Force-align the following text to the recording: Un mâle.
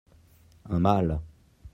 Un 0.69 0.79
mâle. 0.79 1.21